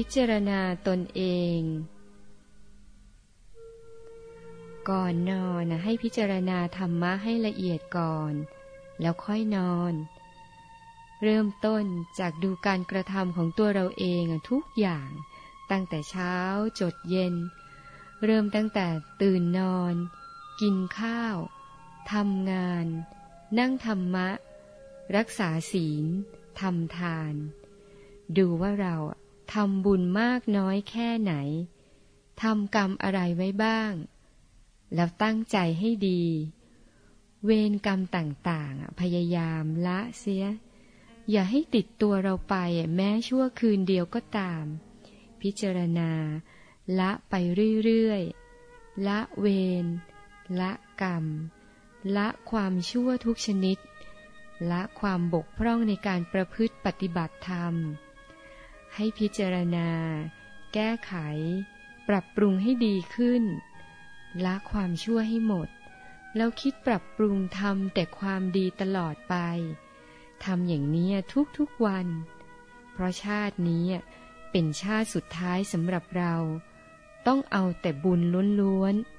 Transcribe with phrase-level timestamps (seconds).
[0.00, 1.22] พิจารณาตนเอ
[1.58, 1.60] ง
[4.90, 8.32] ก่อนนอนนะให้พิจารณาธรรมะให้ละเอียดก่อน
[9.00, 9.92] แล้วค่อยนอน
[11.22, 11.84] เริ่มต้น
[12.18, 15.10] จากดูการกระทำของตัวเราเองทุกอย่าง
[15.70, 16.34] ตั้งแต่เช้า
[16.80, 17.34] จดเย็น
[18.24, 18.86] เริ่มตั้งแต่
[19.22, 19.94] ตื่นนอน
[20.60, 21.36] กินข้าว
[22.12, 22.86] ทำงาน
[23.58, 24.28] นั่งธรรมะ
[25.16, 26.04] รักษาศีล
[26.60, 27.34] ทำทาน
[28.36, 28.96] ดูว่าเรา
[29.52, 31.34] ทำบุญมากน้อยแค่ไหน
[32.42, 33.92] ทำกรรมอะไรไว้บ้าง
[34.94, 36.22] แล้วตั้งใจให้ดี
[37.44, 40.46] เวรกรรมต่างๆ พยายามละเสีย
[41.30, 42.54] อย่าให้ติดตัวเราไป
[42.94, 44.64] แม้ชั่วคืนเดียวก็ตาม
[45.40, 46.12] พิจารณา
[46.98, 47.34] ละไป
[47.84, 49.46] เรื่อยๆ ละเว
[49.84, 49.86] ร
[50.60, 50.72] ละ
[51.02, 51.24] กรรม
[52.16, 53.78] ละความชั่วทุกชนิด
[54.70, 57.74] ละความบกพร่องในการประพฤติปฏิบัติธรรม
[58.96, 59.90] ให้พิจารณา
[60.74, 61.14] แก้ไข
[62.08, 63.42] ปรับปรุงให้ดีขึ้น
[64.44, 65.68] ละความชั่วให้หมด
[66.36, 69.34] แล้วคิดปรับปรุงทำแต่ความดีตลอดไป
[70.44, 71.10] ทำอย่างนี้
[71.58, 72.06] ทุกๆวัน
[72.92, 73.86] เพราะชาตินี้
[74.50, 76.34] เป็นชาติสุดท้ายสำหรับเรา
[77.26, 78.20] ต้องเอาแต่บุญ
[78.60, 79.15] ล้วนๆ